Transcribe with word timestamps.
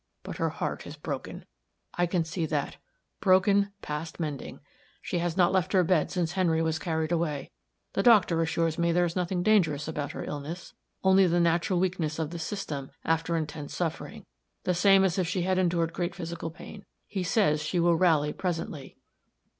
But 0.23 0.37
her 0.37 0.49
heart 0.49 0.87
is 0.87 0.95
broken. 0.97 1.45
I 1.93 2.07
can 2.07 2.25
see 2.25 2.47
that 2.47 2.77
broken, 3.19 3.71
past 3.83 4.19
mending. 4.19 4.59
She 4.99 5.19
has 5.19 5.37
not 5.37 5.51
left 5.51 5.73
her 5.73 5.83
bed 5.83 6.09
since 6.09 6.31
Henry 6.31 6.59
was 6.59 6.79
carried 6.79 7.11
away; 7.11 7.51
the 7.93 8.01
doctor 8.01 8.41
assures 8.41 8.79
me 8.79 8.91
there 8.91 9.05
is 9.05 9.15
nothing 9.15 9.43
dangerous 9.43 9.87
about 9.87 10.13
her 10.13 10.23
illness 10.23 10.73
only 11.03 11.27
the 11.27 11.39
natural 11.39 11.79
weakness 11.79 12.17
of 12.17 12.31
the 12.31 12.39
system 12.39 12.89
after 13.05 13.37
intense 13.37 13.75
suffering, 13.75 14.25
the 14.63 14.73
same 14.73 15.03
as 15.03 15.19
if 15.19 15.27
she 15.27 15.43
had 15.43 15.59
endured 15.59 15.93
great 15.93 16.15
physical 16.15 16.49
pain. 16.49 16.83
He 17.05 17.21
says 17.21 17.61
she 17.61 17.79
will 17.79 17.95
rally 17.95 18.33
presently." 18.33 18.97